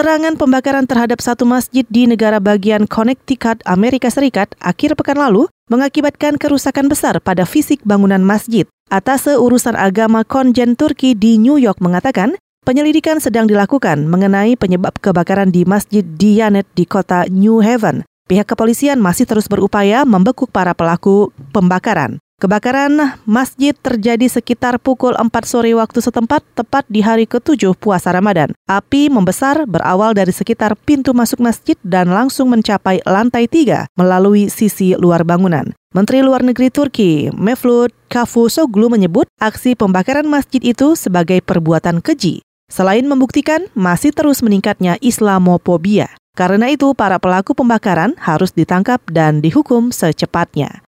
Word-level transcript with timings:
Serangan 0.00 0.32
pembakaran 0.40 0.88
terhadap 0.88 1.20
satu 1.20 1.44
masjid 1.44 1.84
di 1.92 2.08
negara 2.08 2.40
bagian 2.40 2.88
Connecticut, 2.88 3.60
Amerika 3.68 4.08
Serikat 4.08 4.48
akhir 4.56 4.96
pekan 4.96 5.20
lalu 5.20 5.44
mengakibatkan 5.68 6.40
kerusakan 6.40 6.88
besar 6.88 7.20
pada 7.20 7.44
fisik 7.44 7.84
bangunan 7.84 8.24
masjid. 8.24 8.64
Atas 8.88 9.28
urusan 9.28 9.76
agama 9.76 10.24
Konjen 10.24 10.72
Turki 10.72 11.12
di 11.12 11.36
New 11.36 11.60
York 11.60 11.84
mengatakan, 11.84 12.32
penyelidikan 12.64 13.20
sedang 13.20 13.44
dilakukan 13.44 14.08
mengenai 14.08 14.56
penyebab 14.56 14.96
kebakaran 15.04 15.52
di 15.52 15.68
Masjid 15.68 16.00
Diyanet 16.00 16.64
di 16.72 16.88
kota 16.88 17.28
New 17.28 17.60
Haven. 17.60 18.00
Pihak 18.24 18.48
kepolisian 18.48 19.04
masih 19.04 19.28
terus 19.28 19.52
berupaya 19.52 20.08
membekuk 20.08 20.48
para 20.48 20.72
pelaku 20.72 21.28
pembakaran. 21.52 22.24
Kebakaran 22.40 23.20
masjid 23.28 23.76
terjadi 23.76 24.24
sekitar 24.24 24.80
pukul 24.80 25.12
4 25.12 25.28
sore 25.44 25.76
waktu 25.76 26.00
setempat, 26.00 26.40
tepat 26.56 26.88
di 26.88 27.04
hari 27.04 27.28
ke-7 27.28 27.76
puasa 27.76 28.16
Ramadan. 28.16 28.56
Api 28.64 29.12
membesar 29.12 29.68
berawal 29.68 30.16
dari 30.16 30.32
sekitar 30.32 30.72
pintu 30.72 31.12
masuk 31.12 31.36
masjid 31.36 31.76
dan 31.84 32.08
langsung 32.08 32.48
mencapai 32.48 33.04
lantai 33.04 33.44
3 33.44 33.92
melalui 33.92 34.48
sisi 34.48 34.96
luar 34.96 35.20
bangunan. 35.20 35.68
Menteri 35.92 36.24
Luar 36.24 36.40
Negeri 36.40 36.72
Turki, 36.72 37.28
Mevlut 37.36 37.92
Cavusoglu 38.08 38.88
menyebut 38.88 39.28
aksi 39.36 39.76
pembakaran 39.76 40.24
masjid 40.24 40.64
itu 40.64 40.96
sebagai 40.96 41.44
perbuatan 41.44 42.00
keji. 42.00 42.40
Selain 42.72 43.04
membuktikan 43.04 43.68
masih 43.76 44.16
terus 44.16 44.40
meningkatnya 44.40 44.96
Islamophobia. 45.04 46.08
Karena 46.32 46.72
itu, 46.72 46.96
para 46.96 47.20
pelaku 47.20 47.52
pembakaran 47.52 48.16
harus 48.16 48.56
ditangkap 48.56 49.04
dan 49.12 49.44
dihukum 49.44 49.92
secepatnya. 49.92 50.80